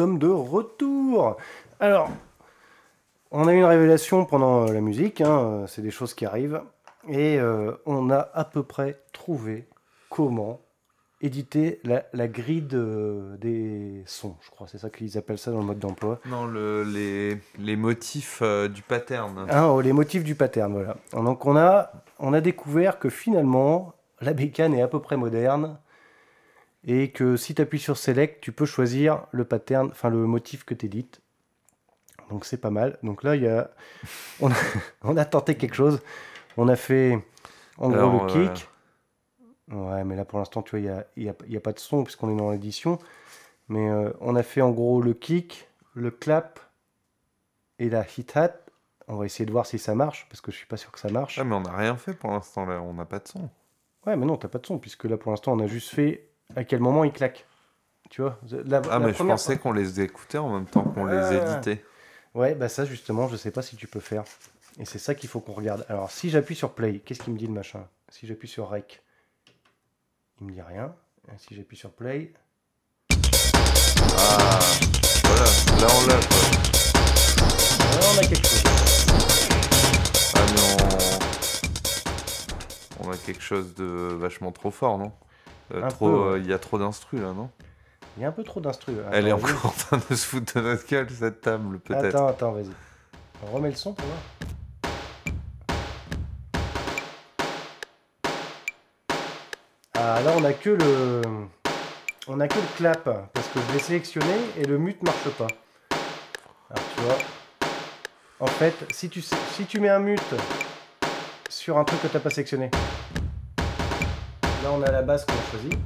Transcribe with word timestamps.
sommes 0.00 0.20
de 0.20 0.28
retour. 0.28 1.36
Alors, 1.80 2.08
on 3.32 3.48
a 3.48 3.52
eu 3.52 3.56
une 3.56 3.64
révélation 3.64 4.24
pendant 4.26 4.68
euh, 4.68 4.72
la 4.72 4.80
musique, 4.80 5.20
hein, 5.20 5.40
euh, 5.40 5.66
c'est 5.66 5.82
des 5.82 5.90
choses 5.90 6.14
qui 6.14 6.24
arrivent, 6.24 6.60
et 7.08 7.36
euh, 7.40 7.72
on 7.84 8.08
a 8.10 8.30
à 8.32 8.44
peu 8.44 8.62
près 8.62 9.00
trouvé 9.12 9.66
comment 10.08 10.60
éditer 11.20 11.80
la, 11.82 12.04
la 12.12 12.28
grille 12.28 12.62
de- 12.62 13.36
des 13.40 14.04
sons, 14.06 14.36
je 14.40 14.50
crois, 14.50 14.68
c'est 14.68 14.78
ça 14.78 14.88
qu'ils 14.88 15.18
appellent 15.18 15.36
ça 15.36 15.50
dans 15.50 15.58
le 15.58 15.64
mode 15.64 15.80
d'emploi. 15.80 16.20
Non, 16.26 16.46
le, 16.46 16.84
les, 16.84 17.36
les 17.58 17.74
motifs 17.74 18.38
euh, 18.40 18.68
du 18.68 18.82
pattern. 18.82 19.46
Ah, 19.50 19.68
oh, 19.68 19.80
les 19.80 19.92
motifs 19.92 20.22
du 20.22 20.36
pattern, 20.36 20.72
voilà. 20.74 20.96
Donc 21.12 21.44
on 21.44 21.56
a, 21.56 21.90
on 22.20 22.32
a 22.34 22.40
découvert 22.40 23.00
que 23.00 23.08
finalement, 23.08 23.94
la 24.20 24.32
bécane 24.32 24.74
est 24.74 24.82
à 24.82 24.86
peu 24.86 25.00
près 25.00 25.16
moderne 25.16 25.76
et 26.88 27.12
que 27.12 27.36
si 27.36 27.54
tu 27.54 27.62
appuies 27.62 27.78
sur 27.78 27.96
Select, 27.96 28.40
tu 28.42 28.50
peux 28.52 28.66
choisir 28.66 29.26
le 29.30 29.44
pattern, 29.44 29.90
enfin 29.92 30.10
le 30.10 30.18
motif 30.26 30.64
que 30.64 30.74
tu 30.74 30.86
édites. 30.86 31.22
Donc 32.30 32.44
c'est 32.44 32.58
pas 32.58 32.70
mal. 32.70 32.98
Donc 33.04 33.22
là, 33.22 33.36
il 33.36 33.42
y 33.44 33.48
a, 33.48 33.70
on, 34.40 34.50
a, 34.50 34.54
on 35.02 35.16
a 35.16 35.24
tenté 35.24 35.56
quelque 35.56 35.74
chose. 35.76 36.00
On 36.56 36.68
a 36.68 36.76
fait 36.76 37.24
en 37.78 37.90
gros 37.90 38.10
le 38.10 38.18
euh, 38.18 38.48
kick. 38.48 38.68
Ouais, 39.70 40.04
mais 40.04 40.16
là 40.16 40.24
pour 40.24 40.38
l'instant, 40.38 40.62
tu 40.62 40.70
vois, 40.72 40.80
il 40.80 40.84
n'y 40.84 40.88
a, 40.90 41.06
y 41.16 41.28
a- 41.28 41.34
il 41.46 41.52
y 41.52 41.56
a 41.56 41.60
pas 41.60 41.72
de 41.72 41.78
son 41.78 42.04
puisqu'on 42.04 42.30
est 42.34 42.36
dans 42.36 42.50
l'édition. 42.50 42.98
Mais 43.68 43.88
euh, 43.88 44.10
on 44.20 44.34
a 44.36 44.42
fait 44.42 44.62
en 44.62 44.70
gros 44.70 45.02
le 45.02 45.14
kick, 45.14 45.68
le 45.94 46.10
clap 46.10 46.60
et 47.78 47.88
la 47.90 48.04
hit-hat. 48.16 48.54
On 49.08 49.16
va 49.16 49.26
essayer 49.26 49.46
de 49.46 49.52
voir 49.52 49.66
si 49.66 49.78
ça 49.78 49.94
marche, 49.94 50.26
parce 50.28 50.40
que 50.42 50.50
je 50.52 50.56
suis 50.58 50.66
pas 50.66 50.76
sûr 50.76 50.92
que 50.92 50.98
ça 50.98 51.10
marche. 51.10 51.38
Ah, 51.38 51.44
mais 51.44 51.54
on 51.54 51.60
n'a 51.60 51.74
rien 51.76 51.96
fait 51.96 52.12
pour 52.14 52.30
l'instant 52.30 52.66
là, 52.66 52.80
on 52.82 52.92
n'a 52.94 53.06
pas 53.06 53.18
de 53.20 53.28
son. 53.28 53.48
Ouais, 54.06 54.16
mais 54.16 54.26
non, 54.26 54.36
t'as 54.36 54.48
pas 54.48 54.58
de 54.58 54.66
son, 54.66 54.78
puisque 54.78 55.04
là 55.04 55.16
pour 55.16 55.30
l'instant 55.30 55.52
on 55.52 55.60
a 55.60 55.66
juste 55.66 55.90
fait 55.90 56.28
à 56.56 56.64
quel 56.64 56.80
moment 56.80 57.04
il 57.04 57.12
claque. 57.12 57.46
Tu 58.10 58.22
vois 58.22 58.38
la, 58.50 58.78
Ah, 58.90 58.98
la 58.98 59.06
mais 59.06 59.12
je 59.12 59.22
pensais 59.22 59.58
qu'on 59.58 59.72
les 59.72 60.00
écoutait 60.00 60.38
en 60.38 60.48
même 60.54 60.66
temps 60.66 60.82
qu'on 60.82 61.04
les 61.04 61.36
éditait. 61.36 61.84
Ouais, 62.34 62.54
bah 62.54 62.68
ça 62.68 62.84
justement, 62.84 63.28
je 63.28 63.36
sais 63.36 63.50
pas 63.50 63.62
si 63.62 63.76
tu 63.76 63.86
peux 63.86 64.00
faire. 64.00 64.24
Et 64.78 64.84
c'est 64.84 64.98
ça 64.98 65.14
qu'il 65.14 65.28
faut 65.28 65.40
qu'on 65.40 65.52
regarde. 65.52 65.84
Alors 65.88 66.10
si 66.10 66.30
j'appuie 66.30 66.54
sur 66.54 66.72
play, 66.72 67.00
qu'est-ce 67.04 67.20
qu'il 67.22 67.32
me 67.32 67.38
dit 67.38 67.46
le 67.46 67.52
machin? 67.52 67.86
Si 68.10 68.26
j'appuie 68.26 68.48
sur 68.48 68.68
rec, 68.68 69.02
il 70.40 70.46
me 70.46 70.52
dit 70.52 70.62
rien. 70.62 70.94
Et 71.28 71.36
si 71.38 71.54
j'appuie 71.54 71.76
sur 71.76 71.90
play, 71.90 72.32
Ah, 74.16 74.58
voilà, 75.24 75.44
là 75.80 75.86
on 75.94 76.06
l'a 76.06 76.14
quoi. 76.14 76.42
là, 77.90 78.06
on 78.14 78.18
a 78.18 78.26
quelque 78.26 78.46
chose. 78.46 78.62
Ah, 80.34 80.40
mais 80.54 80.60
on... 83.06 83.10
a 83.10 83.16
quelque 83.18 83.42
chose 83.42 83.74
de 83.74 83.84
vachement 84.14 84.52
trop 84.52 84.70
fort, 84.70 84.96
non? 84.98 85.12
Un 85.74 85.88
trop, 85.88 86.08
peu, 86.08 86.14
euh, 86.14 86.32
ouais. 86.32 86.40
Il 86.40 86.46
y 86.46 86.52
a 86.52 86.58
trop 86.58 86.78
d'instrus 86.78 87.20
là, 87.20 87.32
non 87.32 87.50
Il 88.16 88.22
y 88.22 88.24
a 88.24 88.28
un 88.28 88.32
peu 88.32 88.44
trop 88.44 88.60
d'instru. 88.60 88.94
Elle 89.12 89.28
est 89.28 89.32
encore 89.32 89.66
en 89.66 89.70
train 89.70 89.98
de 89.98 90.14
se 90.14 90.26
foutre 90.26 90.54
de 90.54 90.60
notre 90.60 90.86
gueule, 90.86 91.10
cette 91.10 91.40
table, 91.40 91.78
peut-être. 91.80 92.04
Attends, 92.06 92.26
attends, 92.28 92.52
vas-y. 92.52 92.70
On 93.42 93.54
remet 93.54 93.70
le 93.70 93.76
son 93.76 93.92
pour 93.92 94.06
voir. 94.06 94.18
Ah 100.00 100.20
là 100.22 100.32
on 100.36 100.44
a 100.44 100.52
que 100.52 100.70
le. 100.70 101.22
On 102.28 102.40
a 102.40 102.48
que 102.48 102.54
le 102.54 102.76
clap, 102.76 103.04
parce 103.04 103.48
que 103.48 103.58
je 103.68 103.72
l'ai 103.72 103.78
sélectionné 103.78 104.34
et 104.56 104.64
le 104.64 104.78
mute 104.78 105.02
marche 105.02 105.28
pas. 105.30 105.48
Alors 106.70 106.84
tu 106.94 107.00
vois. 107.02 107.18
En 108.40 108.46
fait, 108.46 108.74
si 108.92 109.08
tu, 109.08 109.20
si 109.22 109.64
tu 109.66 109.80
mets 109.80 109.88
un 109.88 109.98
mute 109.98 110.22
sur 111.48 111.78
un 111.78 111.84
truc 111.84 112.00
que 112.02 112.06
t'as 112.06 112.20
pas 112.20 112.30
sélectionné. 112.30 112.70
Là 114.68 114.74
on 114.74 114.82
a 114.82 114.90
la 114.90 115.00
basse 115.00 115.24
qu'on 115.24 115.32
a 115.32 115.50
choisie. 115.50 115.78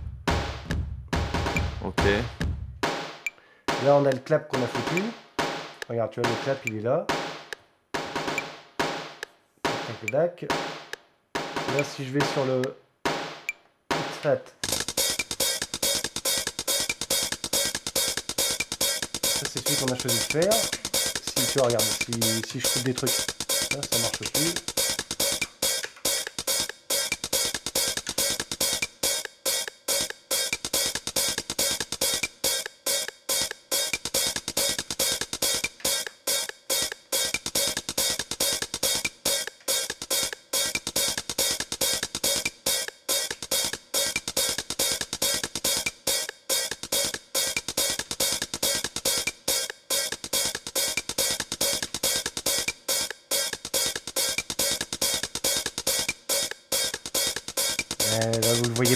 Ok. 1.84 2.02
Là, 3.84 3.94
on 3.94 4.05
a 4.05 4.11
le 4.11 4.19
clap 4.19 4.48
qu'on 4.48 4.61
a 4.61 4.66
foutu. 4.66 5.05
Regarde, 5.89 6.11
tu 6.11 6.20
vois, 6.20 6.28
le 6.28 6.36
clap, 6.42 6.58
il 6.66 6.78
est 6.78 6.80
là. 6.80 7.06
Tac, 9.62 10.11
tac, 10.11 10.11
tac. 10.11 10.47
Là, 11.77 11.84
si 11.84 12.05
je 12.05 12.11
vais 12.11 12.24
sur 12.24 12.45
le 12.45 12.61
Hit-Hat. 13.92 14.42
Ça, 19.23 19.46
c'est 19.48 19.64
celui 19.64 19.77
qu'on 19.77 19.92
a 19.92 19.96
choisi 19.96 20.18
de 20.18 20.42
faire. 20.42 20.52
Si 20.52 21.52
tu 21.52 21.58
vois, 21.58 21.68
regarde, 21.68 21.85
si, 21.85 22.12
si 22.51 22.58
je 22.58 22.67
coupe 22.67 22.83
des 22.83 22.95
trucs, 22.95 23.11
là, 23.11 23.80
ça 23.89 23.98
marche 24.01 24.18
plus. 24.33 24.71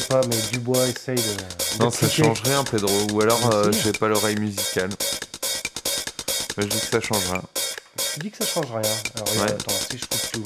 Pas, 0.09 0.21
mais 0.29 0.37
Dubois 0.53 0.87
essaye 0.87 1.17
de. 1.17 1.23
de 1.23 1.79
Non, 1.81 1.91
ça 1.91 2.07
cliquer. 2.07 2.25
change 2.25 2.43
rien, 2.43 2.65
Pedro. 2.65 2.93
Ou 3.13 3.21
alors, 3.21 3.55
euh, 3.55 3.71
j'ai 3.73 3.93
pas 3.93 4.09
l'oreille 4.09 4.37
musicale. 4.39 4.91
Mais 6.57 6.65
je 6.65 6.69
dis 6.69 6.81
que 6.81 6.87
ça 6.87 7.01
change 7.01 7.25
rien. 7.31 7.43
Tu 8.15 8.21
dis 8.21 8.31
que 8.31 8.39
ça 8.45 8.47
change 8.47 8.71
rien. 8.71 8.93
Alors, 9.17 9.37
Ouais. 9.37 9.51
attends, 9.53 9.73
si 9.91 9.99
je 9.99 10.05
coupe 10.07 10.33
tout. 10.33 10.43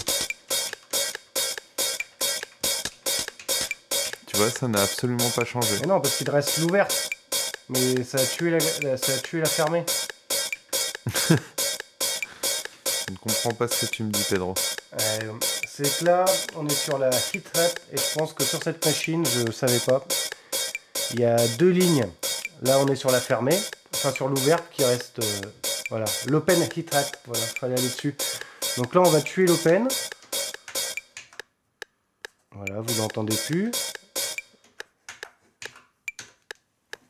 Tu 4.26 4.36
vois, 4.36 4.50
ça 4.50 4.68
n'a 4.68 4.82
absolument 4.82 5.30
pas 5.30 5.44
changé. 5.44 5.68
Mais 5.80 5.86
non, 5.86 6.00
parce 6.00 6.16
qu'il 6.16 6.26
te 6.26 6.30
reste 6.32 6.58
l'ouverte. 6.58 7.10
Mais 7.68 8.02
ça 8.04 8.18
a 8.18 8.24
tué 8.26 8.50
la, 8.50 8.58
la- 8.82 8.96
ça 8.96 9.12
a 9.12 9.18
tué 9.18 9.40
la 9.40 9.48
fermée. 9.48 9.84
Je 13.10 13.14
ne 13.14 13.18
comprends 13.18 13.50
pas 13.50 13.66
ce 13.66 13.86
que 13.86 13.90
tu 13.90 14.04
me 14.04 14.12
dis, 14.12 14.22
Pedro. 14.22 14.54
Euh, 14.92 15.32
c'est 15.66 15.98
que 15.98 16.04
là, 16.04 16.24
on 16.54 16.64
est 16.68 16.72
sur 16.72 16.96
la 16.96 17.10
hit 17.34 17.44
rate 17.56 17.80
et 17.92 17.96
je 17.96 18.14
pense 18.16 18.32
que 18.32 18.44
sur 18.44 18.62
cette 18.62 18.86
machine, 18.86 19.26
je 19.26 19.50
savais 19.50 19.80
pas. 19.80 20.06
Il 21.12 21.18
y 21.18 21.24
a 21.24 21.36
deux 21.58 21.70
lignes. 21.70 22.06
Là, 22.62 22.78
on 22.78 22.86
est 22.86 22.94
sur 22.94 23.10
la 23.10 23.20
fermée, 23.20 23.58
enfin 23.94 24.12
sur 24.12 24.28
l'ouverte 24.28 24.62
qui 24.70 24.84
reste. 24.84 25.18
euh, 25.18 25.40
voilà, 25.88 26.04
l'open 26.28 26.62
hit 26.76 26.94
rate. 26.94 27.20
Voilà, 27.26 27.44
fallait 27.44 27.74
aller 27.74 27.88
dessus. 27.88 28.14
Donc 28.76 28.94
là, 28.94 29.00
on 29.00 29.10
va 29.10 29.20
tuer 29.20 29.46
l'open. 29.46 29.88
Voilà, 32.52 32.80
vous 32.80 33.00
l'entendez 33.02 33.36
plus. 33.36 33.72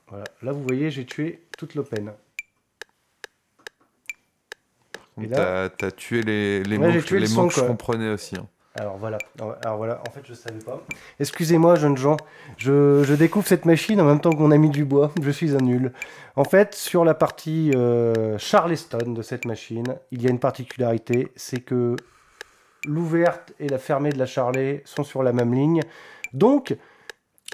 Voilà, 0.08 0.24
là, 0.40 0.52
vous 0.52 0.62
voyez, 0.62 0.90
j'ai 0.90 1.04
tué 1.04 1.46
toute 1.58 1.74
l'open. 1.74 2.14
Et 5.22 5.26
Donc, 5.26 5.38
là- 5.38 5.68
T'as 5.68 5.90
tué 5.90 6.22
les, 6.22 6.62
les 6.62 6.76
Ouais, 6.78 6.92
mots, 6.94 7.00
que- 7.02 7.14
le 7.14 7.26
son, 7.26 7.48
je 7.50 7.60
comprenais 7.60 8.10
aussi. 8.10 8.36
hein. 8.36 8.46
Alors 8.78 8.96
voilà, 8.98 9.18
alors 9.64 9.76
voilà, 9.78 10.00
en 10.06 10.10
fait 10.12 10.20
je 10.24 10.32
savais 10.32 10.60
pas. 10.60 10.80
Excusez-moi 11.18 11.74
jeunes 11.74 11.96
gens, 11.96 12.16
je, 12.56 13.02
je 13.02 13.14
découvre 13.14 13.44
cette 13.44 13.64
machine 13.64 14.00
en 14.00 14.04
même 14.04 14.20
temps 14.20 14.30
qu'on 14.30 14.52
a 14.52 14.56
mis 14.58 14.70
du 14.70 14.84
bois, 14.84 15.10
je 15.22 15.30
suis 15.32 15.54
un 15.56 15.58
nul. 15.58 15.92
En 16.36 16.44
fait 16.44 16.72
sur 16.76 17.04
la 17.04 17.14
partie 17.14 17.72
euh, 17.74 18.38
Charleston 18.38 19.10
de 19.10 19.22
cette 19.22 19.44
machine, 19.44 19.96
il 20.12 20.22
y 20.22 20.28
a 20.28 20.30
une 20.30 20.38
particularité, 20.38 21.32
c'est 21.34 21.60
que 21.60 21.96
l'ouverte 22.86 23.52
et 23.58 23.68
la 23.68 23.78
fermée 23.78 24.10
de 24.10 24.18
la 24.18 24.26
Charlet 24.26 24.82
sont 24.84 25.02
sur 25.04 25.22
la 25.24 25.32
même 25.32 25.52
ligne. 25.52 25.82
Donc, 26.32 26.76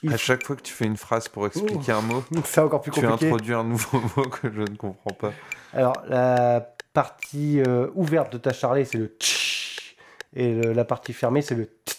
Il 0.02 0.12
À 0.12 0.18
chaque 0.18 0.44
fois 0.44 0.54
que 0.54 0.62
tu 0.62 0.74
fais 0.74 0.84
une 0.84 0.98
phrase 0.98 1.28
pour 1.28 1.46
expliquer 1.46 1.92
un 1.92 2.02
mot, 2.02 2.22
c'est 2.44 2.60
encore 2.60 2.82
plus 2.82 2.92
tu 2.92 3.00
compliqué. 3.00 3.26
introduis 3.28 3.54
un 3.54 3.64
nouveau 3.64 4.00
mot 4.18 4.24
que 4.28 4.52
je 4.52 4.60
ne 4.60 4.76
comprends 4.76 5.14
pas. 5.14 5.32
Alors, 5.72 5.94
la 6.06 6.75
partie 6.96 7.60
euh, 7.60 7.90
ouverte 7.94 8.32
de 8.32 8.38
ta 8.38 8.54
charlet, 8.54 8.86
c'est 8.86 8.96
le 8.96 9.14
tch, 9.20 9.96
et 10.34 10.54
le- 10.54 10.72
la 10.72 10.86
partie 10.86 11.12
fermée, 11.12 11.42
c'est 11.42 11.54
le 11.54 11.66
t. 11.66 11.92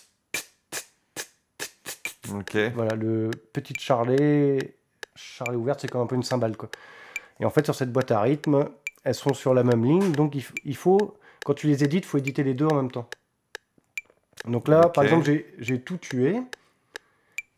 Ok. 2.33 2.57
Voilà, 2.73 2.95
le 2.95 3.29
petit 3.53 3.75
charlet, 3.79 4.75
charlet 5.13 5.55
ouverte, 5.55 5.81
c'est 5.81 5.87
comme 5.87 6.01
un 6.01 6.07
peu 6.07 6.15
une 6.15 6.23
cymbale, 6.23 6.57
quoi. 6.57 6.69
Et 7.39 7.45
en 7.45 7.51
fait, 7.51 7.63
sur 7.63 7.75
cette 7.75 7.93
boîte 7.93 8.09
à 8.09 8.21
rythme, 8.21 8.69
elles 9.03 9.13
sont 9.13 9.35
sur 9.35 9.53
la 9.53 9.63
même 9.63 9.85
ligne, 9.85 10.13
donc 10.13 10.33
il, 10.65 10.75
faut, 10.75 11.19
quand 11.45 11.53
tu 11.53 11.67
les 11.67 11.83
édites, 11.83 12.03
il 12.05 12.07
faut 12.07 12.17
éditer 12.17 12.41
les 12.41 12.55
deux 12.55 12.65
en 12.65 12.73
même 12.73 12.89
temps. 12.89 13.07
Donc 14.45 14.67
là, 14.67 14.89
par 14.89 15.03
exemple, 15.03 15.25
j'ai- 15.27 15.53
j'ai 15.59 15.79
tout 15.79 15.97
tué, 15.97 16.41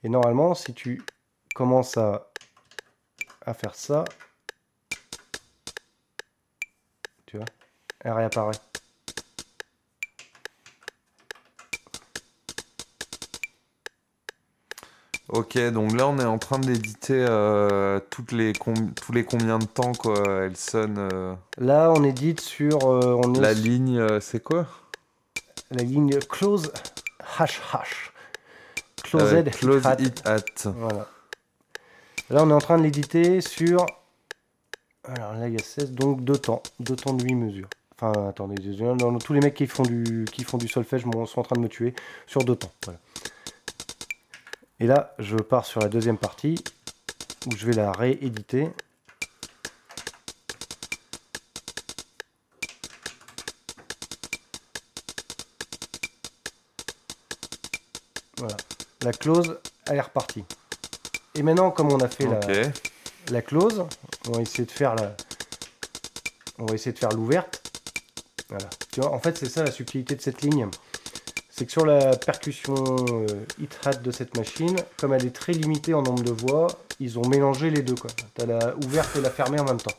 et 0.04 0.10
normalement, 0.10 0.56
si 0.56 0.74
tu 0.74 1.02
commences 1.56 1.96
à, 1.96 2.30
à 3.46 3.54
faire 3.54 3.76
ça, 3.76 4.04
elle 8.02 8.14
réapparaît. 8.14 8.58
Ok, 15.30 15.60
donc 15.72 15.94
là 15.94 16.08
on 16.08 16.18
est 16.18 16.26
en 16.26 16.40
train 16.40 16.58
d'éditer 16.58 17.14
euh, 17.30 18.00
toutes 18.10 18.32
les 18.32 18.52
tous 18.54 19.12
les 19.12 19.24
combien 19.24 19.60
de 19.60 19.66
temps 19.66 19.92
quoi 19.94 20.24
elle 20.46 20.58
sonne. 20.58 20.98
euh, 20.98 21.36
Là, 21.60 21.92
on 21.96 22.04
édite 22.04 22.42
sur 22.42 22.78
euh, 22.90 23.14
on 23.24 23.34
la 23.40 23.54
ligne, 23.54 24.20
c'est 24.22 24.42
quoi? 24.42 24.66
La 25.70 25.84
ligne 25.84 26.18
close 26.20 26.72
hash 27.38 27.62
hash. 27.72 28.12
Closed 29.04 29.52
Close 29.52 29.86
hat. 29.86 29.98
it 30.00 30.26
at. 30.26 30.44
Voilà. 30.66 31.08
Là, 32.32 32.44
on 32.44 32.50
est 32.50 32.54
en 32.54 32.60
train 32.60 32.78
de 32.78 32.84
l'éditer 32.84 33.42
sur. 33.42 33.86
Alors 35.04 35.34
là, 35.34 35.48
il 35.48 35.54
y 35.54 35.58
a 35.58 35.64
16, 35.64 35.92
donc 35.92 36.24
2 36.24 36.38
temps. 36.38 36.62
2 36.80 36.96
temps 36.96 37.14
de 37.14 37.24
8 37.24 37.36
mesures. 37.36 37.70
Enfin, 38.02 38.30
attendez, 38.30 38.56
désolé, 38.56 38.94
non, 38.94 39.12
non, 39.12 39.20
tous 39.20 39.34
les 39.34 39.42
mecs 39.42 39.56
qui 39.56 39.68
font 39.68 39.84
du, 39.84 40.24
qui 40.32 40.46
font 40.46 40.58
du 40.58 40.70
solfège 40.70 41.04
sont 41.04 41.40
en 41.40 41.44
train 41.44 41.58
de 41.58 41.62
me 41.62 41.68
tuer 41.68 41.94
sur 42.28 42.46
2 42.46 42.56
temps. 42.56 42.72
Voilà. 42.86 42.98
Et 44.80 44.88
là, 44.88 45.14
je 45.20 45.36
pars 45.36 45.66
sur 45.66 45.82
la 45.82 45.90
deuxième 45.90 46.18
partie 46.18 46.64
où 47.46 47.52
je 47.58 47.66
vais 47.66 47.74
la 47.74 47.92
rééditer. 47.92 48.70
Voilà. 58.38 58.56
La 59.02 59.12
close, 59.12 59.60
elle 59.88 59.98
est 59.98 60.02
repartie. 60.02 60.46
Et 61.36 61.44
maintenant, 61.44 61.72
comme 61.72 61.92
on 61.92 62.00
a 62.00 62.08
fait 62.08 62.28
la, 62.28 62.40
la 63.30 63.42
close, 63.42 63.86
on 64.30 64.32
va 64.32 64.42
essayer 64.42 64.64
de 64.64 64.72
faire 64.72 64.96
la, 64.96 65.18
on 66.60 66.66
va 66.66 66.76
essayer 66.76 66.94
de 66.94 67.00
faire 67.00 67.12
l'ouverte. 67.12 67.59
Voilà. 68.50 68.70
Tu 68.92 69.02
vois, 69.02 69.12
en 69.12 69.20
fait, 69.20 69.38
c'est 69.38 69.50
ça 69.50 69.64
la 69.64 69.72
subtilité 69.72 70.16
de 70.16 70.22
cette 70.22 70.42
ligne. 70.42 70.68
C'est 71.50 71.66
que 71.66 71.72
sur 71.72 71.86
la 71.86 72.16
percussion 72.16 72.74
euh, 72.76 73.46
hit 73.60 73.78
hat 73.86 73.96
de 73.96 74.12
cette 74.12 74.36
machine, 74.38 74.76
comme 74.98 75.14
elle 75.14 75.26
est 75.26 75.36
très 75.36 75.52
limitée 75.52 75.94
en 75.94 76.02
nombre 76.02 76.24
de 76.24 76.32
voix, 76.32 76.68
ils 77.00 77.20
ont 77.20 77.28
mélangé 77.28 77.70
les 77.70 77.82
deux. 77.82 77.96
quoi. 77.96 78.10
T'as 78.34 78.46
la 78.46 78.76
ouverte 78.78 79.16
et 79.16 79.22
la 79.22 79.30
fermée 79.30 79.60
en 79.60 79.66
même 79.66 79.80
temps. 79.80 79.96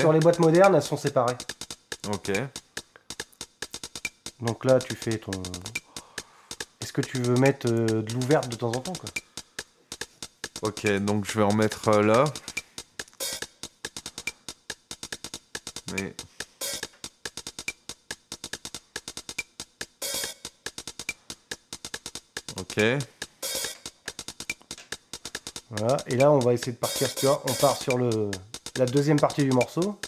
Sur 0.00 0.12
les 0.12 0.20
boîtes 0.20 0.38
modernes, 0.38 0.74
elles 0.74 0.82
sont 0.82 0.96
séparées. 0.96 1.36
Ok. 2.12 2.32
Donc 4.40 4.64
là, 4.64 4.78
tu 4.78 4.94
fais 4.94 5.18
ton. 5.18 5.32
Est-ce 6.80 6.92
que 6.92 7.00
tu 7.00 7.18
veux 7.18 7.36
mettre 7.36 7.66
euh, 7.70 8.02
de 8.02 8.12
l'ouverte 8.12 8.48
de 8.48 8.56
temps 8.56 8.68
en 8.68 8.80
temps 8.80 8.92
quoi? 8.92 9.10
Ok, 10.62 10.86
donc 10.98 11.24
je 11.24 11.38
vais 11.38 11.44
en 11.44 11.54
mettre 11.54 11.88
euh, 11.88 12.02
là. 12.02 12.24
Mais. 15.92 16.14
Ok. 22.76 22.82
Voilà. 25.70 25.96
Et 26.08 26.16
là, 26.16 26.30
on 26.30 26.38
va 26.38 26.54
essayer 26.54 26.72
de 26.72 26.76
partir. 26.78 27.14
Tu 27.14 27.26
vois, 27.26 27.42
on 27.48 27.52
part 27.54 27.76
sur 27.80 27.98
le 27.98 28.30
la 28.76 28.86
deuxième 28.86 29.20
partie 29.20 29.44
du 29.44 29.52
morceau. 29.52 29.98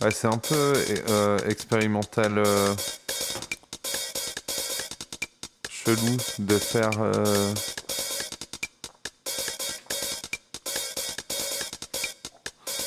Ouais, 0.00 0.10
c'est 0.10 0.26
un 0.26 0.38
peu 0.38 0.74
euh, 1.10 1.38
expérimental. 1.48 2.38
euh, 2.38 2.74
chelou 5.68 6.16
de 6.38 6.58
faire. 6.58 6.90
euh, 7.00 7.54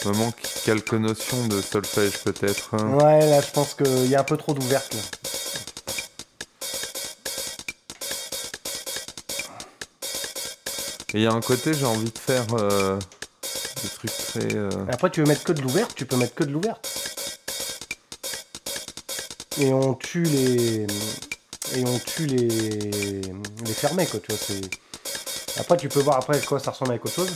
Me 0.06 0.12
manque 0.14 0.55
quelques 0.66 0.94
notions 0.94 1.48
de 1.48 1.62
solfège 1.62 2.18
peut-être. 2.24 2.74
hein. 2.74 2.90
Ouais, 2.96 3.26
là, 3.30 3.40
je 3.40 3.52
pense 3.52 3.74
qu'il 3.76 4.08
y 4.08 4.16
a 4.16 4.20
un 4.20 4.24
peu 4.24 4.36
trop 4.36 4.54
d'ouverte. 4.54 4.94
là. 4.96 5.00
Et 11.14 11.20
il 11.20 11.22
y 11.22 11.28
a 11.28 11.32
un 11.32 11.40
côté, 11.42 11.74
j'ai 11.74 11.86
envie 11.86 12.12
de 12.12 12.18
faire 12.18 12.46
euh, 12.54 13.00
des 13.84 13.90
trucs 13.90 14.12
très. 14.12 14.56
euh, 14.56 14.70
Après, 14.92 15.10
tu 15.10 15.22
veux 15.22 15.28
mettre 15.28 15.44
que 15.44 15.54
de 15.54 15.62
l'ouverte, 15.62 15.94
tu 15.96 16.06
peux 16.06 16.18
mettre 16.18 16.36
que 16.36 16.44
de 16.44 16.52
l'ouverte. 16.52 16.88
Et 19.60 19.72
on 19.74 19.94
tue 19.94 20.24
les. 20.24 20.88
Et 21.76 21.86
on 21.86 22.00
tue 22.00 22.26
les. 22.26 22.48
Les 23.66 23.74
fermés, 23.74 24.06
quoi, 24.06 24.20
tu 24.20 24.34
vois. 24.34 24.68
Après, 25.58 25.78
tu 25.78 25.88
peux 25.88 26.02
voir 26.02 26.18
après 26.18 26.38
à 26.38 26.42
quoi 26.42 26.60
ça 26.60 26.72
ressemble 26.72 26.92
avec 26.92 27.06
autre 27.06 27.16
chose. 27.16 27.32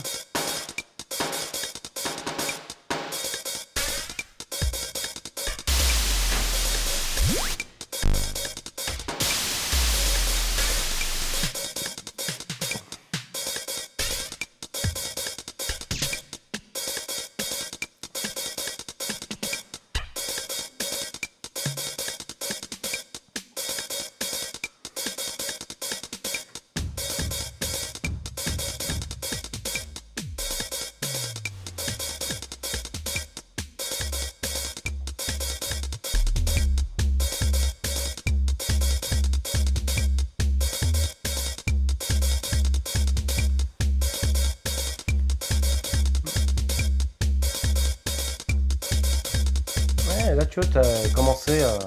Là, 50.56 50.62
tu 50.62 50.68
t'as 50.72 51.08
commencé 51.14 51.62
à. 51.62 51.78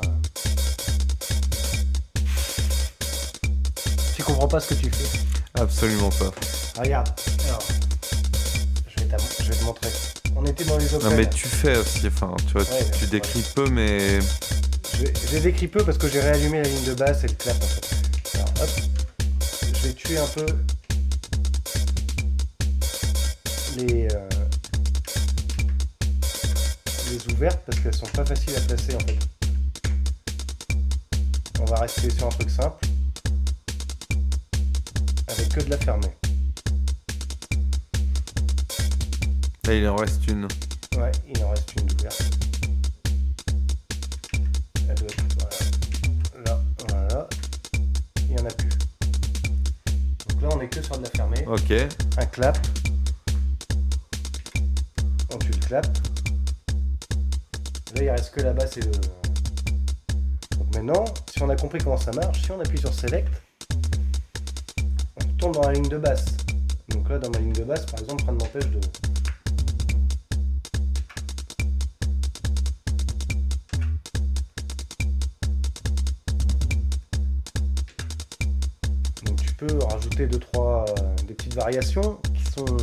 Tu 4.15 4.23
comprends 4.23 4.47
pas 4.47 4.59
ce 4.59 4.69
que 4.73 4.73
tu 4.75 4.89
fais. 4.89 5.19
Absolument 5.59 6.09
pas. 6.11 6.31
Regarde, 6.81 7.09
alors. 7.47 7.61
Je 8.87 8.99
vais, 9.03 9.07
t'am- 9.09 9.19
je 9.41 9.49
vais 9.51 9.55
te 9.55 9.63
montrer. 9.65 9.89
On 10.35 10.45
était 10.45 10.63
dans 10.63 10.77
les 10.77 10.85
Non, 10.85 10.95
opères. 10.95 11.11
mais 11.11 11.29
tu 11.29 11.47
fais 11.47 11.77
aussi, 11.77 12.07
enfin, 12.07 12.33
tu 12.47 12.53
vois, 12.53 12.61
Ouais, 12.63 12.85
tu, 12.91 12.97
tu 12.99 13.03
ouais. 13.05 13.11
décris 13.11 13.43
peu, 13.53 13.69
mais. 13.69 14.19
Les 15.31 15.39
décris 15.41 15.67
peu 15.67 15.83
parce 15.83 15.97
que 15.97 16.07
j'ai 16.07 16.21
réallumé 16.21 16.61
la 16.61 16.69
ligne 16.69 16.83
de 16.85 16.93
basse 16.93 17.23
et 17.23 17.27
le 17.27 17.33
clap 17.33 17.57
en 17.61 17.65
fait. 17.67 17.95
Alors 18.35 18.49
hop, 18.61 18.69
je 19.81 19.87
vais 19.87 19.93
tuer 19.93 20.17
un 20.17 20.27
peu 20.27 20.45
les, 23.77 24.07
euh, 24.13 24.29
ouvertes 27.43 27.61
parce 27.65 27.79
qu'elles 27.81 27.93
sont 27.95 28.05
pas 28.07 28.25
faciles 28.25 28.55
à 28.55 28.61
placer 28.61 28.95
en 28.95 28.99
fait. 28.99 29.19
On 31.59 31.65
va 31.65 31.75
rester 31.81 32.09
sur 32.09 32.27
un 32.27 32.29
truc 32.29 32.49
simple 32.49 32.85
avec 35.27 35.49
que 35.49 35.59
de 35.61 35.69
la 35.69 35.77
fermée. 35.77 36.15
Là, 39.65 39.73
il 39.73 39.87
en 39.87 39.95
reste 39.97 40.25
une. 40.27 40.47
Ouais, 40.97 41.11
il 41.33 41.43
en 41.43 41.49
reste 41.49 41.73
une 41.77 41.85
d'ouverte. 41.87 42.23
Elle 44.87 44.95
doit 44.95 45.07
être- 45.07 45.23
Voilà. 45.39 46.45
Là, 46.45 46.61
voilà. 46.89 47.27
Il 48.19 48.35
n'y 48.35 48.41
en 48.41 48.45
a 48.45 48.51
plus. 48.53 48.69
Donc 50.29 50.41
là, 50.41 50.49
on 50.53 50.61
est 50.61 50.69
que 50.69 50.81
sur 50.81 50.97
de 50.97 51.03
la 51.03 51.09
fermée. 51.09 51.45
Ok. 51.47 51.71
Un 52.17 52.25
clap. 52.25 52.57
On 55.33 55.37
tue 55.39 55.51
le 55.51 55.57
clap. 55.67 55.87
Il 57.95 58.09
reste 58.09 58.33
que 58.33 58.41
la 58.41 58.53
basse 58.53 58.75
et 58.77 58.81
le. 58.81 58.91
Donc 60.57 60.75
maintenant, 60.75 61.05
si 61.31 61.41
on 61.41 61.49
a 61.49 61.55
compris 61.55 61.79
comment 61.79 61.97
ça 61.97 62.11
marche, 62.11 62.41
si 62.43 62.51
on 62.51 62.59
appuie 62.59 62.77
sur 62.77 62.93
Select, 62.93 63.29
on 65.15 65.25
retourne 65.25 65.51
dans 65.53 65.61
la 65.61 65.73
ligne 65.73 65.87
de 65.87 65.97
basse. 65.97 66.25
Donc 66.89 67.07
là, 67.09 67.17
dans 67.17 67.29
ma 67.29 67.37
ligne 67.37 67.53
de 67.53 67.63
basse, 67.63 67.85
par 67.85 68.01
exemple, 68.01 68.23
rien 68.23 68.33
ne 68.33 68.39
m'empêche 68.39 68.67
de. 68.67 68.79
Donc 79.25 79.41
tu 79.41 79.53
peux 79.53 79.77
rajouter 79.85 80.27
deux 80.27 80.39
trois 80.39 80.83
euh, 80.99 81.15
des 81.27 81.35
petites 81.35 81.55
variations 81.55 82.19
qui 82.33 82.51
sont 82.51 82.77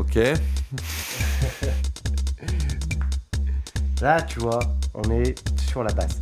Ok. 0.00 0.16
là 4.00 4.22
tu 4.22 4.38
vois 4.40 4.60
on 4.94 5.10
est 5.10 5.34
sur 5.60 5.82
la 5.84 5.92
base 5.92 6.18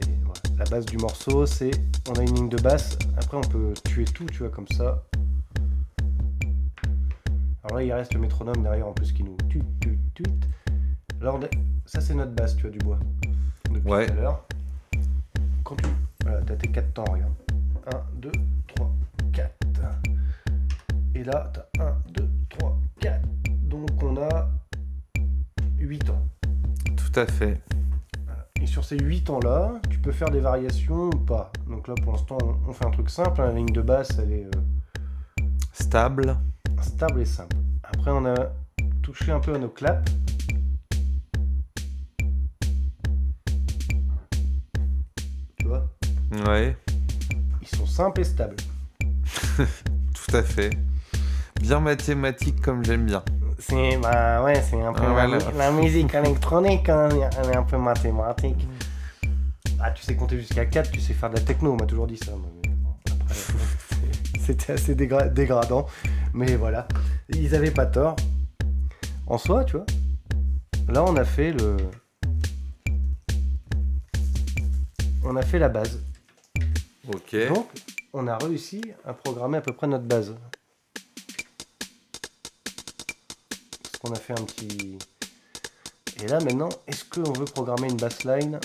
C'est- 0.00 0.08
voilà. 0.24 0.40
la 0.56 0.64
base 0.64 0.86
du 0.86 0.96
morceau 0.96 1.44
c'est 1.44 1.70
on 2.08 2.14
a 2.14 2.22
une 2.22 2.34
ligne 2.34 2.48
de 2.48 2.56
basse 2.56 2.96
après 3.18 3.36
on 3.36 3.42
peut 3.42 3.74
tuer 3.84 4.04
tout 4.06 4.24
tu 4.26 4.38
vois 4.38 4.48
comme 4.48 4.66
ça 4.68 5.02
alors 7.64 7.76
là 7.78 7.82
il 7.84 7.92
reste 7.92 8.14
le 8.14 8.20
métronome 8.20 8.62
derrière 8.62 8.86
en 8.88 8.92
plus 8.92 9.12
qui 9.12 9.22
nous 9.24 9.36
8. 9.52 9.62
Alors, 11.20 11.34
on 11.36 11.42
a- 11.42 11.48
ça, 11.86 12.00
c'est 12.00 12.14
notre 12.14 12.30
basse, 12.32 12.56
tu 12.56 12.66
as 12.66 12.70
du 12.70 12.78
bois. 12.78 12.98
Depuis 13.70 13.90
Ouais. 13.90 14.06
tout 14.06 14.12
à 14.12 14.16
l'heure. 14.16 14.44
Quand 15.64 15.74
tu. 15.76 15.84
Voilà, 16.22 16.40
t'as 16.42 16.54
tes 16.56 16.68
4 16.68 16.92
temps, 16.94 17.04
regarde. 17.10 17.32
1, 17.92 18.00
2, 18.20 18.30
3, 18.68 18.90
4. 19.32 19.52
Et 21.16 21.24
là, 21.24 21.50
t'as 21.52 21.66
1, 21.84 21.96
à 27.18 27.26
fait. 27.26 27.60
Et 28.60 28.66
sur 28.66 28.84
ces 28.84 28.98
8 28.98 29.24
temps-là, 29.24 29.74
tu 29.90 29.98
peux 29.98 30.12
faire 30.12 30.30
des 30.30 30.40
variations 30.40 31.06
ou 31.06 31.18
pas. 31.18 31.52
Donc 31.68 31.86
là, 31.88 31.94
pour 32.02 32.12
l'instant, 32.12 32.38
on- 32.42 32.70
on 32.70 32.72
fait 32.72 32.86
un 32.86 32.90
truc 32.90 33.08
simple. 33.10 33.40
hein. 33.40 33.46
La 33.46 33.52
ligne 33.52 33.66
de 33.72 33.82
basse, 33.82 34.18
elle 34.20 34.32
est 34.32 34.44
euh, 34.46 35.42
Stable. 35.72 36.36
stable 36.82 37.20
et 37.20 37.24
simple. 37.24 37.56
Après, 37.84 38.10
on 38.10 38.24
a 38.26 38.34
touché 39.02 39.30
un 39.32 39.40
peu 39.40 39.54
à 39.54 39.58
nos 39.58 39.68
claps. 39.68 40.10
Tu 45.56 45.66
vois 45.66 45.88
Ouais, 46.46 46.76
Ils 47.62 47.68
sont 47.76 47.86
simples 47.86 48.20
et 48.20 48.24
stables. 48.24 48.56
tout 49.56 50.36
à 50.36 50.42
fait. 50.42 50.70
Bien 51.60 51.80
mathématique 51.80 52.60
comme 52.60 52.84
j'aime 52.84 53.06
bien. 53.06 53.22
C'est 53.58 53.96
bah 53.98 54.42
ouais, 54.44 54.62
c'est 54.62 54.80
un 54.80 54.92
peu 54.92 55.02
Ah, 55.02 55.06
la, 55.26 55.26
voilà. 55.26 55.50
mu- 55.52 55.58
la 55.58 55.70
musique 55.72 56.14
électronique, 56.14 56.88
hein, 56.88 57.08
elle 57.42 57.50
est 57.50 57.56
un 57.56 57.62
peu 57.64 57.76
mathématique. 57.76 58.68
Ah, 59.80 59.90
tu 59.90 60.02
sais 60.02 60.14
compter 60.16 60.38
jusqu'à 60.38 60.64
4, 60.66 60.90
tu 60.90 61.00
sais 61.00 61.12
faire 61.14 61.30
de 61.30 61.36
la 61.36 61.40
techno, 61.42 61.72
on 61.72 61.76
m'a 61.76 61.86
toujours 61.86 62.06
dit 62.06 62.16
ça. 62.16 62.32
moi, 62.32 62.48
mais 62.64 62.70
bon, 62.74 62.90
après, 63.20 63.34
c'est- 63.34 64.40
C'était 64.40 64.72
assez 64.72 64.94
dégra- 64.94 65.32
dégradant, 65.32 65.86
mais 66.32 66.54
voilà. 66.56 66.86
Ils 67.30 67.54
avaient 67.54 67.70
pas 67.70 67.86
tort. 67.86 68.16
En 69.26 69.36
soi, 69.38 69.64
tu 69.64 69.76
vois, 69.76 69.86
là 70.88 71.04
on 71.04 71.16
a 71.16 71.24
fait 71.24 71.52
le. 71.52 71.76
On 75.24 75.36
a 75.36 75.42
fait 75.42 75.58
la 75.58 75.68
base. 75.68 76.00
Ok. 77.12 77.36
Donc, 77.48 77.66
on 78.14 78.26
a 78.26 78.38
réussi 78.38 78.80
à 79.04 79.12
programmer 79.12 79.58
à 79.58 79.60
peu 79.60 79.72
près 79.72 79.86
notre 79.86 80.04
base. 80.04 80.34
Qu'on 84.00 84.12
a 84.12 84.18
fait 84.18 84.32
un 84.38 84.44
petit. 84.44 84.98
Et 86.22 86.26
là 86.26 86.40
maintenant, 86.40 86.68
est-ce 86.86 87.04
qu'on 87.04 87.32
veut 87.32 87.44
programmer 87.44 87.88
une 87.88 87.96
bassline 87.96 88.58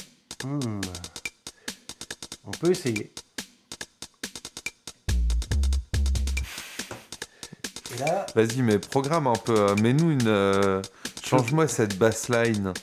Hmm. 0.44 0.82
On 2.46 2.52
peut 2.52 2.72
essayer. 2.72 3.13
Et 7.96 7.98
là, 8.00 8.25
Vas-y, 8.36 8.62
mais 8.62 8.80
programme 8.80 9.28
un 9.28 9.34
peu. 9.36 9.56
euh, 9.58 9.75
Mets-nous 9.75 10.12
une. 10.12 10.28
euh, 10.28 10.82
Change-moi 11.24 11.68
cette 11.68 11.98
bassline. 11.98 12.74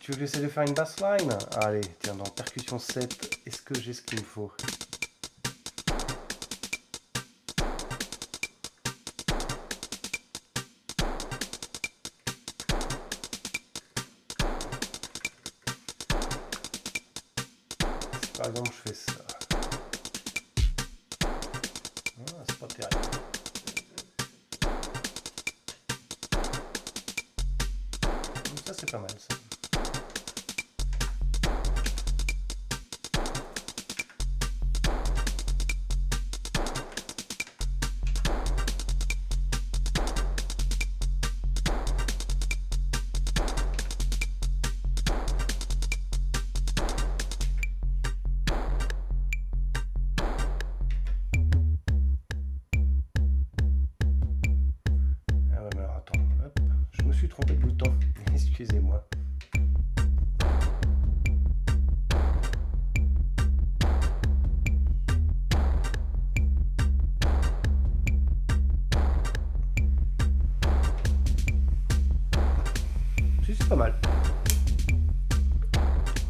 tu 0.00 0.10
veux 0.12 0.18
que 0.18 0.26
j'essaie 0.26 0.40
de 0.42 0.48
faire 0.48 0.64
une 0.64 0.74
bassline 0.74 1.36
Allez, 1.62 1.80
tiens, 2.02 2.14
dans 2.16 2.24
percussion 2.24 2.78
7, 2.78 3.38
est-ce 3.46 3.62
que 3.62 3.80
j'ai 3.80 3.92
ce 3.94 4.02
qu'il 4.02 4.18
me 4.20 4.24
faut? 4.24 4.52
Par 18.46 18.50
exemple 18.50 18.70
je 18.76 18.90
fais 18.90 18.94
ça. 18.94 19.12
Ah, 22.18 22.44
c'est 22.48 22.58
pas 22.58 22.66
terrible. 22.68 23.00
Ça 28.64 28.72
c'est 28.72 28.90
pas 28.90 28.98
mal 28.98 29.10
ça. 29.18 29.35
Excusez-moi. 58.32 59.06
Si, 73.44 73.54
c'est 73.54 73.68
pas 73.68 73.76
mal. 73.76 73.94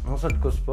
Non, 0.05 0.17
ça 0.17 0.27
te 0.27 0.35
cause 0.35 0.59
pas. 0.59 0.71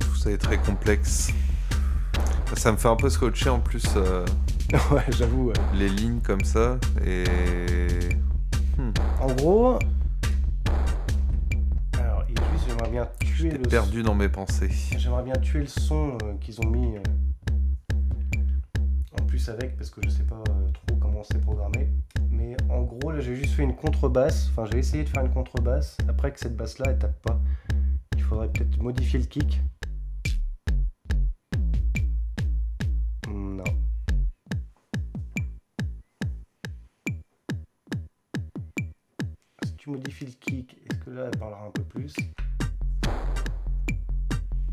Tout 0.00 0.16
ça 0.16 0.30
est 0.32 0.38
très 0.38 0.58
complexe. 0.58 1.32
Ça 2.56 2.72
me 2.72 2.76
fait 2.78 2.88
un 2.88 2.96
peu 2.96 3.10
scotcher 3.10 3.50
en 3.50 3.60
plus 3.60 3.84
euh, 3.96 4.24
ouais, 4.90 5.02
j'avoue. 5.10 5.48
ouais. 5.48 5.54
les 5.74 5.88
lignes 5.88 6.20
comme 6.20 6.42
ça. 6.44 6.78
Et. 7.04 7.24
Hmm, 8.78 8.90
En 9.20 9.32
gros. 9.34 9.78
Alors, 11.98 12.24
il 12.28 12.34
juste, 12.52 12.68
j'aimerais 12.68 12.90
bien 12.90 13.08
tuer 13.20 13.50
le 13.50 13.58
perdu 13.68 14.02
dans 14.02 14.14
mes 14.14 14.28
pensées. 14.28 14.70
J'aimerais 14.96 15.24
bien 15.24 15.34
tuer 15.34 15.60
le 15.60 15.66
son 15.66 16.16
euh, 16.24 16.34
qu'ils 16.40 16.58
ont 16.60 16.68
mis 16.70 16.96
euh, 16.96 17.00
en 19.20 19.24
plus 19.26 19.48
avec 19.48 19.76
parce 19.76 19.90
que 19.90 20.00
je 20.04 20.08
sais 20.08 20.22
pas 20.24 20.42
trop 20.72 20.96
comment 20.96 21.22
c'est 21.24 21.40
programmé. 21.40 21.88
Mais 22.30 22.56
en 22.70 22.82
gros, 22.82 23.10
là 23.12 23.20
j'ai 23.20 23.34
juste 23.36 23.54
fait 23.54 23.62
une 23.64 23.76
contrebasse. 23.76 24.48
Enfin, 24.50 24.64
j'ai 24.72 24.78
essayé 24.78 25.04
de 25.04 25.08
faire 25.08 25.24
une 25.24 25.32
contrebasse. 25.32 25.98
Après 26.08 26.32
que 26.32 26.40
cette 26.40 26.56
basse 26.56 26.78
là 26.78 26.86
elle 26.88 26.98
tape 26.98 27.20
pas, 27.22 27.38
il 28.16 28.22
faudrait 28.22 28.48
peut-être 28.48 28.80
modifier 28.82 29.18
le 29.20 29.26
kick. 29.26 29.60
Tu 39.84 39.90
modifies 39.90 40.24
le 40.24 40.32
kick, 40.40 40.78
est-ce 40.90 40.98
que 41.00 41.10
là 41.10 41.24
elle 41.30 41.38
parlera 41.38 41.66
un 41.66 41.70
peu 41.70 41.82
plus 41.82 42.14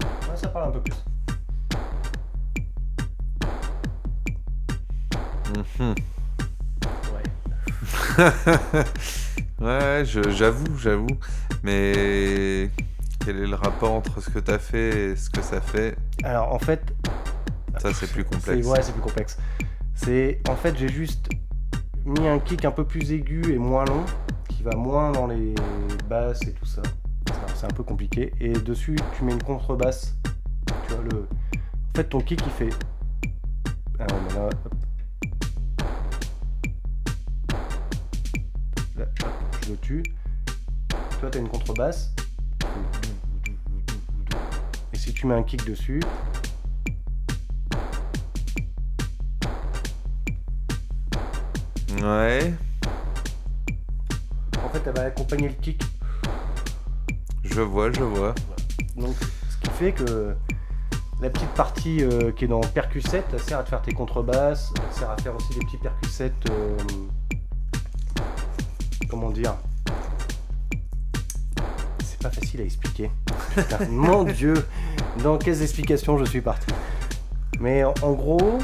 Ouais, 0.01 0.37
ça 0.37 0.47
parle 0.47 0.69
un 0.69 0.71
peu 0.71 0.81
plus. 0.81 0.95
Mhm. 5.49 5.95
Ouais. 7.13 8.83
Ouais, 9.59 10.03
j'avoue, 10.05 10.77
j'avoue. 10.77 11.07
Mais 11.61 12.71
quel 13.23 13.37
est 13.37 13.47
le 13.47 13.55
rapport 13.55 13.91
entre 13.91 14.21
ce 14.21 14.29
que 14.29 14.39
t'as 14.39 14.59
fait 14.59 15.11
et 15.11 15.15
ce 15.17 15.29
que 15.29 15.41
ça 15.41 15.59
fait? 15.59 15.97
Alors 16.23 16.53
en 16.53 16.59
fait, 16.59 16.81
Ça, 17.79 17.93
c'est 17.93 18.09
plus 18.09 18.23
complexe. 18.23 18.65
ouais, 18.65 18.81
c'est 18.81 18.93
plus 18.93 19.01
complexe. 19.01 19.37
C'est 19.93 20.39
en 20.49 20.55
fait 20.55 20.77
j'ai 20.77 20.87
juste 20.87 21.27
mis 22.05 22.27
un 22.29 22.39
kick 22.39 22.63
un 22.63 22.71
peu 22.71 22.85
plus 22.85 23.11
aigu 23.11 23.41
et 23.53 23.57
moins 23.57 23.83
long, 23.85 24.05
va 24.61 24.75
moins 24.75 25.11
dans 25.11 25.27
les 25.27 25.53
basses 26.09 26.41
et 26.47 26.53
tout 26.53 26.65
ça. 26.65 26.81
C'est 27.55 27.65
un 27.65 27.69
peu 27.75 27.83
compliqué. 27.83 28.33
Et 28.39 28.53
dessus 28.53 28.95
tu 29.15 29.23
mets 29.23 29.33
une 29.33 29.43
contrebasse. 29.43 30.15
Tu 30.87 30.93
vois 30.93 31.03
le. 31.03 31.27
En 31.53 31.95
fait 31.95 32.05
ton 32.05 32.21
kick 32.21 32.41
il 32.45 32.51
fait. 32.51 32.69
Ah 33.99 34.07
là, 34.35 34.49
je 39.63 39.71
le 39.71 39.77
tue. 39.77 40.03
Toi 41.19 41.29
t'as 41.31 41.39
une 41.39 41.49
contrebasse. 41.49 42.13
Et 44.93 44.97
si 44.97 45.13
tu 45.13 45.27
mets 45.27 45.35
un 45.35 45.43
kick 45.43 45.65
dessus, 45.65 46.01
Ouais, 52.01 52.53
fait 54.71 54.81
elle 54.85 54.95
va 54.95 55.03
accompagner 55.03 55.47
le 55.49 55.55
kick 55.55 55.81
je 57.43 57.61
vois, 57.61 57.91
je 57.91 58.01
vois. 58.03 58.33
Donc, 58.95 59.15
ce 59.49 59.57
qui 59.57 59.69
fait 59.71 59.91
que 59.91 60.35
la 61.21 61.29
petite 61.29 61.49
partie 61.49 62.03
euh, 62.03 62.31
qui 62.31 62.45
est 62.45 62.47
dans 62.47 62.61
percussette, 62.61 63.25
elle 63.33 63.39
sert 63.39 63.59
à 63.59 63.63
te 63.63 63.69
faire 63.69 63.81
tes 63.81 63.93
contrebasses, 63.93 64.71
elle 64.77 64.97
sert 64.97 65.09
à 65.09 65.17
faire 65.17 65.35
aussi 65.35 65.53
des 65.59 65.65
petits 65.65 65.77
percussettes. 65.77 66.49
euh, 66.49 66.77
comment 69.09 69.31
dire? 69.31 69.55
C'est 72.05 72.21
pas 72.21 72.29
facile 72.29 72.61
à 72.61 72.63
expliquer. 72.63 73.11
Putain, 73.55 73.85
mon 73.89 74.23
dieu 74.23 74.53
Dans 75.23 75.37
quelles 75.37 75.61
explications 75.61 76.17
je 76.17 76.25
suis 76.25 76.41
parti 76.41 76.67
Mais 77.59 77.83
en, 77.83 77.93
en 78.01 78.13
gros, 78.13 78.59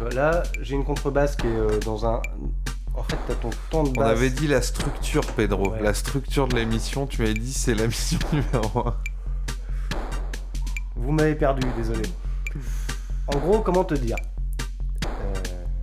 Tu 0.00 0.06
vois, 0.06 0.14
là, 0.14 0.42
j'ai 0.62 0.76
une 0.76 0.84
contrebasse 0.86 1.36
qui 1.36 1.46
est 1.46 1.50
euh, 1.50 1.78
dans 1.80 2.06
un. 2.06 2.22
En 2.94 3.02
fait, 3.02 3.18
t'as 3.28 3.34
ton 3.34 3.50
temps 3.70 3.82
de 3.82 3.90
On 3.90 3.92
basse. 3.92 4.08
avait 4.08 4.30
dit 4.30 4.46
la 4.46 4.62
structure, 4.62 5.20
Pedro. 5.34 5.72
Ouais. 5.72 5.82
La 5.82 5.92
structure 5.92 6.48
de 6.48 6.56
l'émission, 6.56 7.06
tu 7.06 7.20
m'avais 7.20 7.34
dit 7.34 7.52
c'est 7.52 7.74
la 7.74 7.86
mission 7.86 8.18
numéro 8.32 8.88
1. 8.88 8.96
Vous 10.96 11.12
m'avez 11.12 11.34
perdu, 11.34 11.66
désolé. 11.76 12.00
En 13.26 13.36
gros, 13.40 13.60
comment 13.60 13.84
te 13.84 13.92
dire? 13.92 14.16
Euh, 15.04 15.34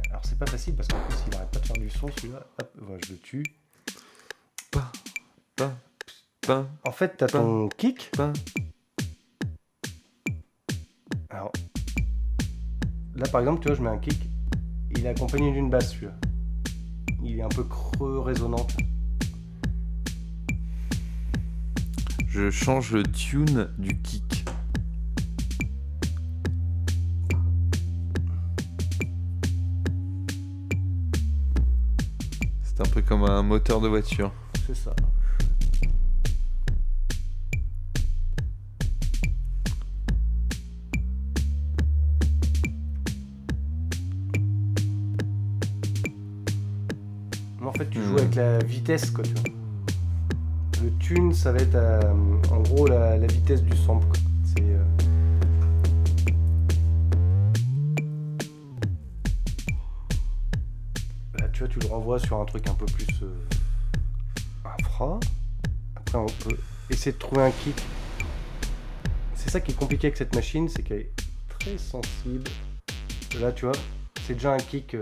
Alors, 0.10 0.24
c'est 0.26 0.40
pas 0.40 0.48
facile 0.48 0.74
parce 0.76 0.88
qu'en 0.88 0.98
plus, 1.08 1.18
il 1.28 1.36
arrête 1.36 1.52
pas 1.52 1.60
de 1.60 1.66
faire 1.68 1.78
du 1.78 1.90
son 1.92 2.08
celui-là. 2.18 2.40
Hop, 2.60 2.72
voilà, 2.82 3.02
je 3.06 3.12
le 3.12 3.20
tue. 3.20 3.44
Pain, 4.72 4.92
pain, 5.56 5.76
pain, 6.42 6.68
En 6.88 6.92
fait, 6.92 7.18
t'as 7.18 7.28
ton 7.28 7.70
kick. 7.70 8.12
Alors, 11.30 11.52
là, 13.18 13.28
par 13.32 13.42
exemple, 13.42 13.62
tu 13.62 13.68
vois, 13.68 13.76
je 13.76 13.82
mets 13.82 13.90
un 13.90 13.98
kick. 13.98 14.30
Il 14.92 15.06
est 15.06 15.10
accompagné 15.10 15.52
d'une 15.52 15.70
basse, 15.70 15.92
celui-là. 15.94 16.14
Il 17.24 17.40
est 17.40 17.42
un 17.42 17.50
peu 17.50 17.64
creux, 17.64 18.20
résonnant. 18.20 18.66
tu 18.66 18.76
vois. 18.76 18.88
Je 22.28 22.52
change 22.52 22.92
le 22.92 23.04
tune 23.04 23.70
du 23.80 24.00
kick. 24.02 24.46
C'est 32.64 32.82
un 32.82 32.90
peu 32.92 33.02
comme 33.02 33.24
un 33.24 33.42
moteur 33.42 33.82
de 33.82 33.88
voiture. 33.88 34.32
C'est 34.68 34.76
ça. 34.76 34.96
Fait, 47.78 47.90
tu 47.90 48.02
joues 48.04 48.14
Hmm. 48.14 48.18
avec 48.18 48.36
la 48.36 48.60
vitesse, 48.60 49.12
quoi, 49.12 49.24
tu 49.24 49.32
vois. 49.34 49.44
Le 50.84 50.92
tune, 51.00 51.34
ça 51.34 51.52
va 51.52 51.60
être 51.60 51.76
euh, 51.76 52.02
en 52.52 52.60
gros 52.62 52.88
la, 52.88 53.18
la 53.18 53.28
vitesse 53.28 53.64
du 53.64 53.76
sample, 53.78 54.06
quoi. 54.08 54.18
C'est. 54.46 54.62
euh, 54.64 54.84
Là, 61.40 61.48
tu 61.50 61.60
vois, 61.60 61.68
tu 61.68 61.80
le 61.80 61.88
renvoies 61.88 62.20
sur 62.20 62.40
un 62.40 62.46
truc 62.46 62.68
un 62.68 62.74
peu 62.74 62.86
plus 62.86 63.08
euh, 63.24 63.36
infra. 64.80 65.20
Après, 65.96 66.18
on 66.18 66.26
peut 66.26 66.58
essayer 66.90 67.12
de 67.12 67.18
trouver 67.18 67.42
un 67.44 67.52
kick. 67.52 67.82
C'est 69.36 69.50
ça 69.50 69.60
qui 69.62 69.72
est 69.72 69.76
compliqué 69.76 70.08
avec 70.08 70.18
cette 70.18 70.36
machine, 70.36 70.68
c'est 70.68 70.82
qu'elle 70.84 71.02
est 71.02 71.12
très 71.60 71.78
sensible. 71.78 72.50
Là, 73.40 73.52
tu 73.52 73.66
vois, 73.66 73.76
c'est 74.26 74.34
déjà 74.34 74.54
un 74.54 74.58
kick. 74.58 74.96
euh, 74.96 75.00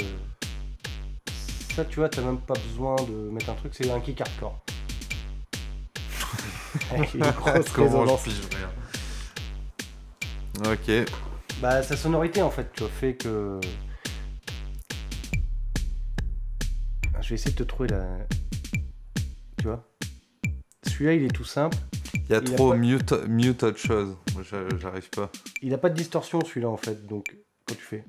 Ça, 1.76 1.84
tu 1.84 1.98
vois, 2.00 2.08
t'as 2.10 2.22
même 2.22 2.40
pas 2.40 2.54
besoin 2.70 2.96
de 2.96 3.30
mettre 3.32 3.50
un 3.50 3.56
truc, 3.56 3.74
c'est 3.76 3.90
un 3.92 4.00
kick 4.00 4.22
hardcore. 4.22 4.62
Avec 6.92 7.14
une 7.14 7.20
grosse 7.32 7.70
résonance. 7.72 8.26
Ok. 10.66 10.92
Bah, 11.62 11.84
sa 11.84 11.98
sonorité, 11.98 12.42
en 12.42 12.50
fait, 12.50 12.72
tu 12.74 12.82
vois, 12.84 12.90
fait 12.92 13.16
que. 13.16 13.60
Je 17.22 17.30
vais 17.30 17.36
essayer 17.36 17.52
de 17.52 17.58
te 17.58 17.64
trouver 17.64 17.90
la. 17.90 18.06
Tu 19.58 19.66
vois? 19.66 19.84
Celui-là, 20.88 21.14
il 21.14 21.24
est 21.24 21.34
tout 21.34 21.44
simple. 21.44 21.78
Il 22.14 22.32
y 22.32 22.36
a 22.36 22.42
Il 22.42 22.54
a 22.54 22.56
trop 22.56 22.72
pas- 22.72 22.78
mute, 22.78 23.12
mute 23.28 23.64
autre 23.64 23.78
chose. 23.80 24.16
J'arrive 24.80 25.10
pas. 25.10 25.30
Il 25.62 25.74
a 25.74 25.78
pas 25.78 25.90
de 25.90 25.96
distorsion, 25.96 26.40
celui-là, 26.46 26.70
en 26.70 26.78
fait. 26.78 27.06
Donc, 27.06 27.36
quand 27.66 27.76
tu 27.76 27.82
fais. 27.82 28.06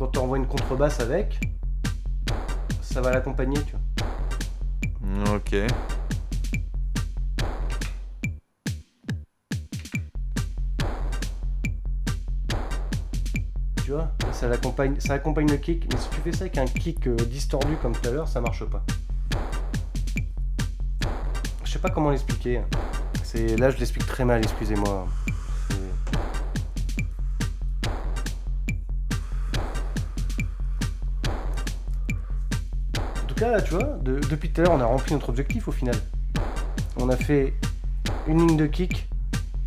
Quand 0.00 0.08
tu 0.08 0.18
envoies 0.18 0.38
une 0.38 0.46
contrebasse 0.46 0.98
avec, 1.00 1.38
ça 2.80 3.02
va 3.02 3.10
l'accompagner, 3.10 3.58
tu 3.64 3.76
vois. 3.76 5.34
Ok. 5.34 5.54
Tu 13.84 13.90
vois 13.90 14.10
ça, 14.32 14.48
l'accompagne, 14.48 14.98
ça 15.00 15.12
accompagne 15.12 15.50
le 15.50 15.58
kick, 15.58 15.86
mais 15.92 16.00
si 16.00 16.08
tu 16.08 16.22
fais 16.22 16.32
ça 16.32 16.44
avec 16.44 16.56
un 16.56 16.64
kick 16.64 17.06
euh, 17.06 17.14
distordu 17.16 17.76
comme 17.82 17.92
tout 17.92 18.08
à 18.08 18.12
l'heure, 18.12 18.28
ça 18.28 18.40
marche 18.40 18.64
pas. 18.64 18.82
Je 21.62 21.70
sais 21.70 21.78
pas 21.78 21.90
comment 21.90 22.08
l'expliquer. 22.08 22.62
C'est 23.22 23.54
là 23.58 23.68
je 23.68 23.76
l'explique 23.76 24.06
très 24.06 24.24
mal, 24.24 24.40
excusez-moi. 24.42 25.06
Là, 33.40 33.60
tu 33.62 33.74
vois, 33.74 33.84
de- 34.02 34.20
depuis 34.28 34.50
tout 34.50 34.60
à 34.60 34.64
l'heure, 34.64 34.74
on 34.74 34.80
a 34.80 34.84
rempli 34.84 35.14
notre 35.14 35.30
objectif 35.30 35.66
au 35.68 35.72
final. 35.72 35.94
On 36.98 37.08
a 37.08 37.16
fait 37.16 37.54
une 38.26 38.46
ligne 38.46 38.56
de 38.56 38.66
kick, 38.66 39.08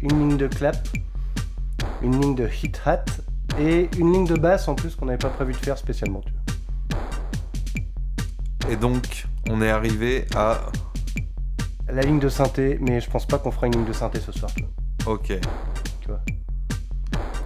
une 0.02 0.20
ligne 0.20 0.38
de 0.38 0.48
clap, 0.48 0.78
une 2.04 2.22
ligne 2.22 2.36
de 2.36 2.48
hit 2.48 2.80
hat 2.86 3.04
et 3.60 3.90
une 3.98 4.14
ligne 4.14 4.28
de 4.28 4.36
basse 4.36 4.68
en 4.68 4.76
plus 4.76 4.96
qu'on 4.96 5.06
n'avait 5.08 5.18
pas 5.18 5.30
prévu 5.30 5.54
de 5.54 5.58
faire 5.58 5.78
spécialement. 5.78 6.22
Tu 6.22 6.32
vois. 6.32 6.40
Et 8.72 8.76
donc, 8.76 9.26
on 9.50 9.62
est 9.62 9.70
arrivé 9.70 10.26
à. 10.36 10.60
La 11.90 12.02
ligne 12.02 12.20
de 12.20 12.30
synthé, 12.30 12.78
mais 12.80 13.02
je 13.02 13.10
pense 13.10 13.26
pas 13.26 13.40
qu'on 13.40 13.52
fera 13.52 13.68
une 13.68 13.74
ligne 13.74 13.86
de 13.86 13.94
synthé 13.94 14.20
ce 14.20 14.32
soir. 14.32 14.52
Tu 14.56 14.64
vois. 15.04 15.14
Ok. 15.16 15.28
Tu 16.02 16.08
vois. 16.08 16.22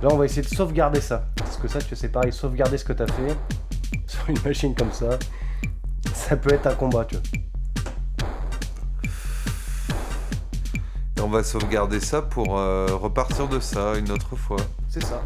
Là, 0.03 0.09
on 0.11 0.17
va 0.17 0.25
essayer 0.25 0.41
de 0.43 0.47
sauvegarder 0.47 1.01
ça. 1.01 1.25
Parce 1.37 1.57
que 1.57 1.67
ça, 1.67 1.79
tu 1.79 1.89
sais, 1.89 1.95
c'est 1.95 2.09
pareil, 2.09 2.31
sauvegarder 2.33 2.77
ce 2.77 2.85
que 2.85 2.93
t'as 2.93 3.07
fait 3.07 3.35
sur 4.05 4.29
une 4.29 4.37
machine 4.45 4.75
comme 4.75 4.91
ça, 4.91 5.17
ça 6.27 6.35
peut 6.35 6.53
être 6.53 6.67
un 6.67 6.75
combat, 6.75 7.05
tu 7.05 7.15
vois. 7.15 7.23
Et 11.17 11.21
on 11.21 11.29
va 11.29 11.43
sauvegarder 11.43 11.99
ça 11.99 12.21
pour 12.21 12.57
euh, 12.59 12.87
repartir 12.91 13.47
de 13.47 13.59
ça 13.59 13.95
une 13.97 14.11
autre 14.11 14.35
fois. 14.35 14.57
C'est 14.89 15.03
ça. 15.03 15.21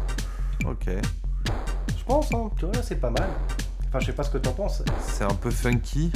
Ok. 0.64 0.86
Je 1.96 2.04
pense, 2.04 2.32
hein. 2.32 2.50
Tu 2.56 2.64
vois, 2.64 2.74
là, 2.74 2.80
c'est 2.82 2.96
pas 3.00 3.10
mal. 3.10 3.28
Enfin, 3.88 4.00
je 4.00 4.06
sais 4.06 4.12
pas 4.12 4.22
ce 4.22 4.30
que 4.30 4.38
t'en 4.38 4.52
penses. 4.52 4.82
C'est 5.00 5.24
un 5.24 5.34
peu 5.34 5.50
funky. 5.50 6.12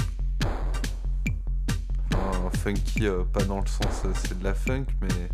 Enfin, 2.15 2.51
funky, 2.59 3.07
euh, 3.07 3.23
pas 3.33 3.43
dans 3.45 3.61
le 3.61 3.67
sens 3.67 4.03
euh, 4.05 4.13
c'est 4.15 4.39
de 4.39 4.45
la 4.45 4.55
funk, 4.55 4.87
mais 5.03 5.29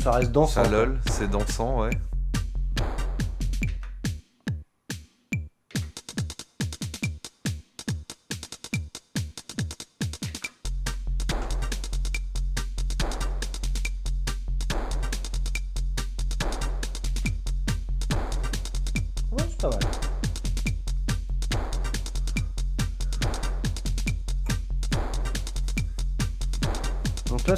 Ça 0.00 0.12
reste 0.12 0.32
dansant. 0.32 0.64
ça 0.64 0.70
lol, 0.70 0.98
c'est 1.10 1.28
dansant. 1.28 1.82
Ouais, 1.82 1.90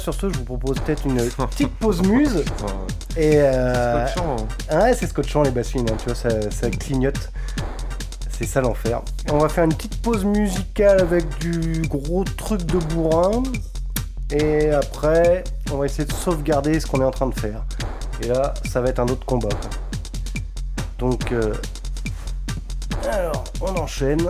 sur 0.03 0.13
ce, 0.13 0.29
je 0.29 0.37
vous 0.37 0.43
propose 0.43 0.77
peut-être 0.79 1.05
une 1.05 1.15
petite 1.15 1.73
pause 1.75 2.01
muse. 2.01 2.43
Et 3.15 3.37
euh, 3.37 4.05
c'est 4.05 4.11
scotchant, 4.11 4.35
hein. 4.69 4.79
ouais, 4.81 4.93
c'est 4.93 5.07
scotchant 5.07 5.43
les 5.43 5.51
bassines, 5.51 5.89
hein, 5.89 5.95
tu 5.97 6.05
vois, 6.05 6.15
ça, 6.15 6.51
ça 6.51 6.69
clignote. 6.69 7.31
C'est 8.29 8.45
ça 8.45 8.59
l'enfer. 8.61 9.01
On 9.31 9.37
va 9.37 9.47
faire 9.47 9.63
une 9.63 9.73
petite 9.73 10.01
pause 10.01 10.25
musicale 10.25 10.99
avec 10.99 11.37
du 11.39 11.83
gros 11.83 12.25
truc 12.25 12.65
de 12.65 12.79
bourrin. 12.79 13.43
Et 14.31 14.71
après, 14.71 15.43
on 15.71 15.77
va 15.77 15.85
essayer 15.85 16.05
de 16.05 16.11
sauvegarder 16.11 16.79
ce 16.79 16.87
qu'on 16.87 16.99
est 16.99 17.05
en 17.05 17.11
train 17.11 17.27
de 17.27 17.39
faire. 17.39 17.63
Et 18.21 18.27
là, 18.27 18.53
ça 18.69 18.81
va 18.81 18.89
être 18.89 18.99
un 18.99 19.07
autre 19.07 19.25
combat. 19.25 19.49
quoi. 19.49 19.69
Donc, 20.97 21.31
euh, 21.31 21.53
alors, 23.09 23.43
on 23.61 23.75
enchaîne. 23.77 24.27